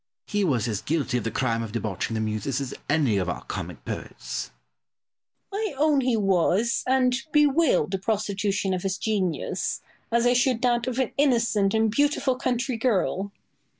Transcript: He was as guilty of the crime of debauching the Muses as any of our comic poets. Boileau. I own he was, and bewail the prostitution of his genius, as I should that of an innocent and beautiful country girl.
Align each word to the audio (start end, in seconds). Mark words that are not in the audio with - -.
He 0.25 0.43
was 0.43 0.67
as 0.67 0.81
guilty 0.81 1.19
of 1.19 1.23
the 1.25 1.29
crime 1.29 1.61
of 1.61 1.71
debauching 1.73 2.15
the 2.15 2.19
Muses 2.21 2.59
as 2.59 2.73
any 2.89 3.17
of 3.17 3.29
our 3.29 3.43
comic 3.43 3.85
poets. 3.85 4.49
Boileau. 5.51 5.61
I 5.61 5.75
own 5.77 6.01
he 6.01 6.17
was, 6.17 6.83
and 6.87 7.15
bewail 7.31 7.85
the 7.85 7.99
prostitution 7.99 8.73
of 8.73 8.81
his 8.81 8.97
genius, 8.97 9.79
as 10.11 10.25
I 10.25 10.33
should 10.33 10.59
that 10.63 10.87
of 10.87 10.97
an 10.97 11.11
innocent 11.19 11.75
and 11.75 11.91
beautiful 11.91 12.35
country 12.35 12.77
girl. 12.77 13.31